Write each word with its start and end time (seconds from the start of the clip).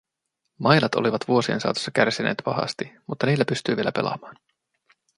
Mailat 0.59 0.95
olivat 0.95 1.27
vuosien 1.27 1.61
saatossa 1.61 1.91
kärsineet 1.91 2.37
pahasti, 2.45 2.91
mutta 3.07 3.25
niillä 3.25 3.45
pystyi 3.45 3.75
vielä 3.75 3.91
pelaamaan. 3.91 4.35